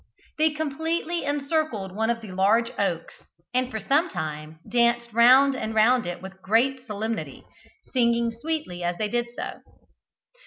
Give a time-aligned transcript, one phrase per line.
[0.39, 5.75] They completely encircled one of the large oaks, and for some time danced round and
[5.75, 7.43] round it with great solemnity,
[7.93, 9.59] singing sweetly as they did so.